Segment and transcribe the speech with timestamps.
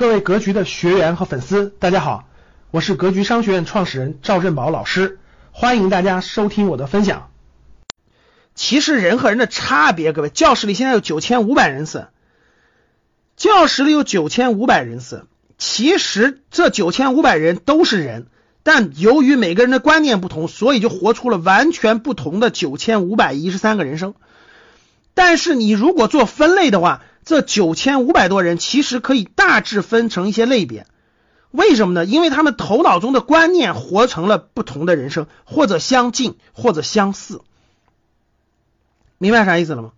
[0.00, 2.26] 各位格局的学员和粉丝，大家好，
[2.70, 5.18] 我是格局商学院创始人赵振宝老师，
[5.52, 7.28] 欢迎大家收听我的分享。
[8.54, 12.08] 其实人和人的差别，各位，教室里现在有九千五百人次，
[13.36, 15.26] 教室里有九千五百人次，
[15.58, 18.28] 其实这九千五百人都是人，
[18.62, 24.14] 但由于每个人的观念不同，所以就活出了完全不同的九千五百一十三个人生。
[25.12, 30.86] 但是你如果做分类的话，这九千五百多人其实可以大致分成一些类别，
[31.50, 32.04] 为什么呢？
[32.04, 37.42] 因为他们头脑中的观念活成了不同的人生，或者相近，或者相似，
[39.18, 39.92] 明白啥意思了吗？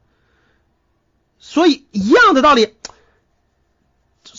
[1.38, 2.74] 所以一样的道理，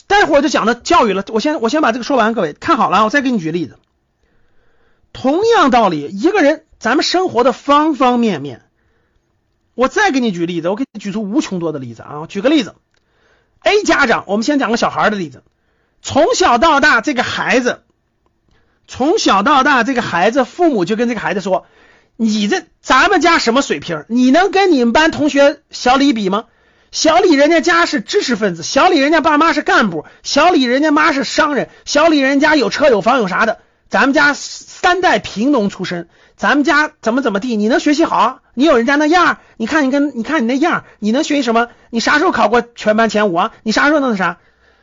[0.08, 1.23] 待会儿就讲到教育了。
[1.30, 3.77] 我先我先把这个说完，各位看好了，我再给你举例子。
[5.13, 8.66] 同样道理，一个人咱们生活的方方面面。
[9.76, 12.26] 我再给你举例子，我给你举出无穷多的例子啊！
[12.27, 12.76] 举个例子
[13.64, 15.44] ，A 家长，我们先讲个小孩的例子。
[16.02, 17.81] 从小到大，这个孩子
[18.88, 21.66] 从小到大，这个孩子父母就跟这个孩子说
[22.17, 24.06] ：“你这咱们家什么水平？
[24.09, 26.45] 你能跟你们班同学小李比吗？
[26.92, 33.59] 小李人家家是知识分子，小李人家爸妈是干部，小李人家妈是商人，小李人家有车有房有啥的，
[33.90, 37.56] 咱们家三代贫农出身。”咱们家怎么怎么地？
[37.56, 38.42] 你能学习好？
[38.54, 39.40] 你有人家那样？
[39.58, 41.70] 你看你跟你看你那样，你能学习什么？
[41.90, 43.52] 你啥时候考过全班前五啊？
[43.64, 44.38] 你啥时候弄的啥？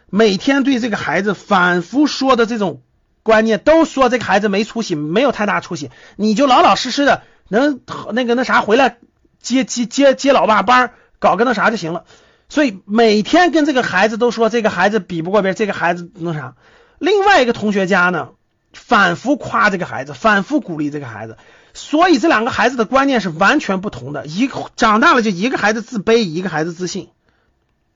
[0.08, 2.82] 每天对这个孩子反复说的这种
[3.22, 7.80] 观念，都说这个孩子没出息，没有太大出息，你就老老实实的能
[8.12, 8.98] 那个那啥回来
[9.40, 12.04] 接接接接老爸班，搞个那啥就行了。
[12.48, 16.54] 所以每天跟这个孩子都说这个孩子比不过别人，这个孩子那啥。
[16.98, 18.30] 另外一个同学家呢？
[18.72, 21.36] 反复夸这个孩子，反复鼓励这个孩子，
[21.80, 24.26] 所以这两个孩子的观念是完全不同的。
[24.26, 27.08] 一长大了就一个孩子自卑，一个孩子自信，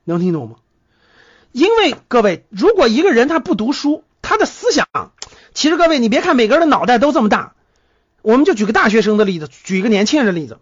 [0.03, 0.55] 能听懂吗？
[1.51, 4.87] 因为各位，如果一个人他不读书，他的思想，
[5.53, 7.53] 其实各位你别看每个人的脑袋都这么大，
[8.23, 10.57] 我们就举个大学生的例子，举一个年轻人的例子，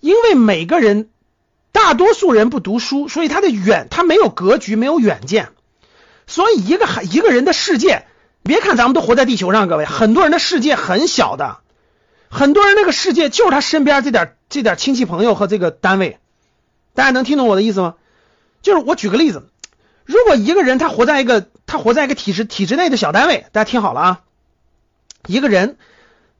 [0.00, 1.08] 因为每个人
[1.70, 5.50] 大多数人不读书，所以他的远他没有格局，没有远见，
[6.26, 8.04] 所以一个孩一个人的世界。
[8.42, 11.58] 别看咱们都活在地球上，各位，很多人的世界很小的，
[12.30, 16.18] 很多人那个世界就是他身边这点这点亲戚朋友和这个单位。
[16.94, 17.94] 大家能听懂我的意思吗？
[18.62, 19.48] 就是我举个例子，
[20.04, 24.20] 如果一个人他活在一个他活在一个体制体制内的小单位，大家听好了啊，
[25.26, 25.76] 一个人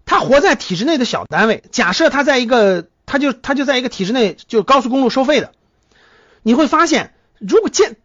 [0.05, 5.53] 他活在体制内的小单位，假设他在一个他就他就在一个体制内就高速公路收费的，
[6.43, 7.97] 你会发现如果见。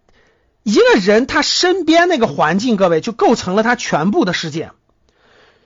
[0.65, 4.71] 一个人他身边那个环境，各位就构成了他全部的世界，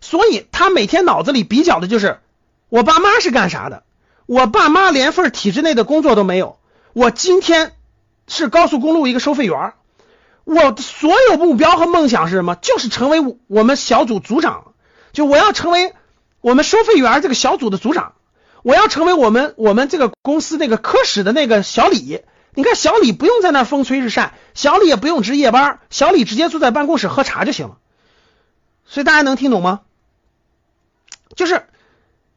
[0.10, 2.22] 所以他每天脑子里比较的就是
[2.70, 3.84] 我爸妈是干啥的，
[4.26, 6.60] 我爸妈连份体制内的工作都没有，
[6.94, 7.74] 我今天
[8.26, 9.74] 是高速公路一个收费员，
[10.46, 12.56] 我所有目标和梦想是什么？
[12.56, 14.72] 就是成为我们小组组长，
[15.12, 15.94] 就我要成为
[16.40, 18.14] 我们收费员这个小组的组长，
[18.64, 22.22] 我要成为我们我们这个公司那个科室的那个小李。
[22.54, 27.78] 你看小李不用在那风吹日晒，小李也不用值夜班，小李直接坐在办公室喝茶就行了。
[28.86, 29.82] 所以大家能听懂吗？
[31.38, 31.64] 就是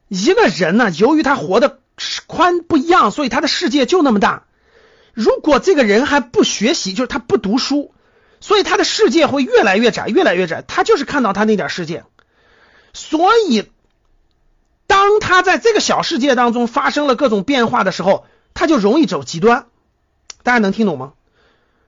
[0.07, 1.79] 一个人呢，由于他活的
[2.27, 4.45] 宽不一样，所以他的世界就那么大。
[5.13, 7.93] 如果这个人还不学习，就是他不读书，
[8.39, 10.63] 所以他的世界会越来越窄，越来越窄。
[10.65, 12.05] 他就是看到他那点世界，
[12.93, 13.69] 所以
[14.87, 19.65] 当他在这个小世界当中发生了各种变化的时候，他就容易走极端。
[20.43, 21.13] 大家能听懂吗？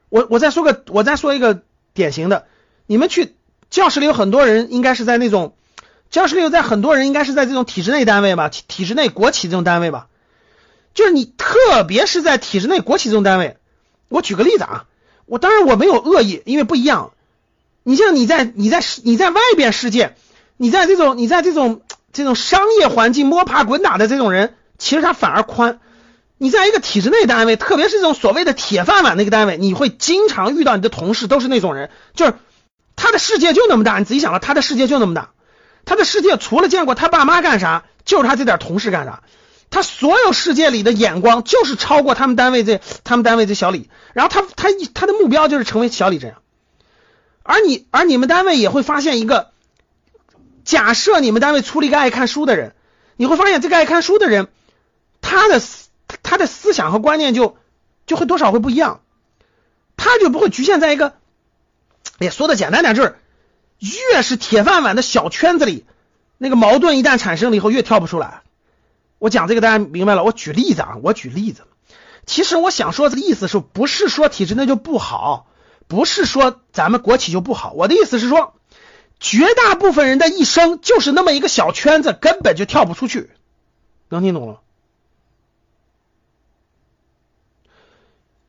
[0.09, 1.63] 我我再说个，我再说一个
[1.93, 2.47] 典型的，
[2.85, 3.35] 你们去
[3.69, 5.55] 教室里有很多人，应该是在那种
[6.13, 10.05] 教师六在很多人应该是在这种体制内单位吧，体体制内国企这种单位吧，
[10.93, 13.57] 就是你特别是在体制内国企这种单位，
[14.09, 14.85] 我举个例子啊，
[15.25, 17.13] 我当然我没有恶意，因为不一样。
[17.81, 20.15] 你像你在你在你在外边世界，
[20.55, 21.81] 你在这种你在这种
[22.13, 25.79] 这种商业环境摸爬滚打的这种人，其实他反而宽。
[26.37, 32.35] 你在一个体制内单位，特别是这种所谓的铁饭碗那个单位，你会经常遇到你的同事都是那种人，就是
[32.95, 35.31] 他的世界就那么大，你仔细想了，他的世界就那么大，
[35.85, 39.23] 他的世界除了见过他爸妈干啥，就是他这点同事干啥，
[39.69, 46.37] 他所有世界里的眼光就是超过他们单位这他们单位这小李，然后他他他的目标就是成为小李这样，
[47.43, 49.51] 而你而你们单位也会发现一个，
[50.63, 52.73] 假设你们单位出了一个爱看书的人，
[53.17, 54.47] 你会发现这个爱看书的人，
[55.21, 55.61] 他的。
[56.21, 57.57] 他的思想和观念就
[58.05, 59.01] 就会多少会不一样，
[59.97, 61.13] 他就不会局限在一个，
[62.19, 63.15] 哎，说的简单点就是，
[64.11, 65.85] 越是铁饭碗的小圈子里，
[66.37, 68.41] 那个矛盾一旦产生了以后越跳不出来。
[69.19, 70.23] 我讲这个大家明白了？
[70.23, 71.63] 我举例子啊，我举例子。
[72.25, 75.47] 其实我想说这个意思是不是说体制内就不好？
[75.87, 78.55] 不是说咱们国企就不好，我的意思是说，
[79.19, 83.29] 绝大部分人的一生就是那么一个小圈子，根本就跳不出去，
[84.07, 84.61] 能听懂了？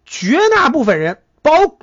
[0.06, 1.76] 绝大部分人，包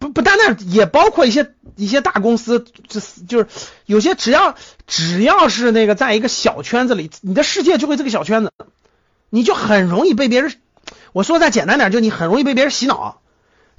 [0.00, 2.98] 不不单单也包括一些一些大公司，就
[3.28, 3.46] 就是
[3.84, 4.56] 有些只要
[4.88, 8.50] 只要是那个在一个小圈子里，你的世界就会这个小圈子，
[9.30, 10.52] 你就很容易被别人，
[11.12, 13.20] 我说再简单点，就你很容易被别人洗脑，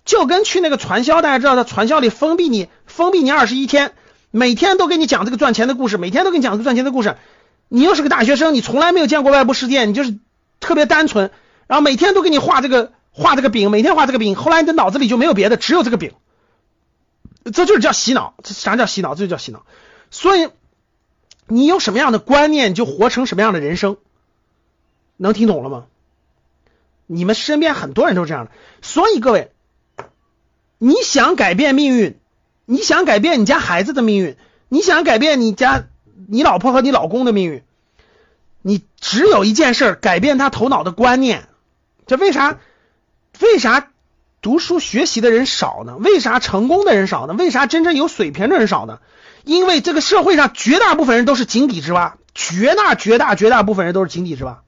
[0.05, 3.91] 就跟去那个传销，大家知道在传销里封闭你，封闭你二十一天，
[4.31, 7.17] 每天都给你讲这个赚钱的故事，每天都给你讲这个赚钱的故事，
[7.67, 10.17] 你又是个大学生，你从来没有见过外部世界，你就是
[10.61, 11.31] 特别单纯，
[11.67, 12.93] 然后每天都给你画这个。
[13.17, 16.13] 画这个饼，每天画这个饼，后来你的脑子里就没有别的，只有这个饼，
[17.43, 18.35] 这就是叫洗脑。
[18.43, 19.15] 这啥叫洗脑？
[19.15, 19.65] 这就叫洗脑。
[20.11, 20.49] 所以
[21.47, 23.97] 你有什么样的观念，就活成什么样的人生，
[25.17, 25.85] 能听懂了吗？
[27.07, 28.51] 你们身边很多人都是这样的。
[28.83, 29.51] 所以各位，
[30.77, 32.19] 你想改变命运，
[32.65, 34.37] 你想改变你家孩子的命运，
[34.69, 35.85] 你想改变你家
[36.27, 37.63] 你老婆和你老公的命运，
[38.61, 41.47] 你只有一件事，改变他头脑的观念。
[42.05, 42.59] 这为啥？
[43.39, 43.89] 为啥
[44.41, 45.97] 读书学习的人少呢？
[45.97, 47.33] 为啥成功的人少呢？
[47.33, 48.99] 为啥真正有水平的人少呢？
[49.43, 54.61] 因为这个社会上绝大部分人都是井底之蛙，绝大绝大绝大部分人都是井底之蛙，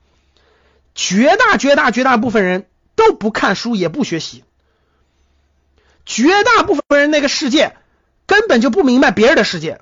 [0.96, 4.44] 绝大绝大绝大部分人都不看书也不学习，
[6.06, 7.76] 绝大部分人那个世界
[8.26, 9.82] 根本就不明白别人的世界，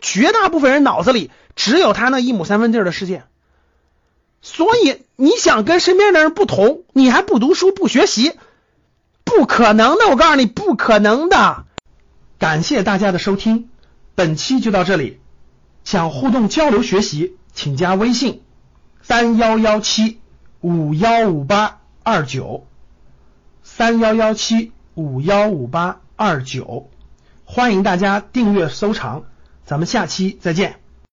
[0.00, 3.24] 绝大部分人脑子里只有他那一亩三分地的世界。
[4.42, 8.32] 所以你想跟身边的人不同，你还不读书不学习，
[9.24, 10.08] 不可能的。
[10.08, 11.66] 我告诉你，不可能的。
[12.38, 13.68] 感谢大家的收听，
[14.14, 15.20] 本期就到这里。
[15.84, 18.42] 想互动交流学习，请加微信
[19.02, 20.20] 三幺幺七
[20.60, 22.66] 五幺五八二九
[23.62, 26.90] 三幺幺七五幺五八二九，
[27.44, 29.24] 欢迎大家订阅收藏，
[29.64, 30.79] 咱们下期再见。